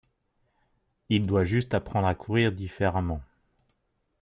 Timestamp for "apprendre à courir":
1.75-2.51